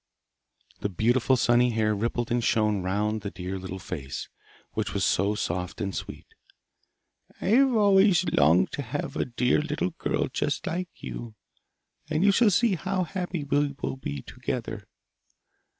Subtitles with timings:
[0.79, 4.29] The beautiful sunny hair rippled and shone round the dear little face,
[4.73, 6.25] which was so soft and sweet.
[7.39, 11.35] 'I have always longed to have a dear little girl just like you,
[12.09, 14.87] and you shall see how happy we will be together.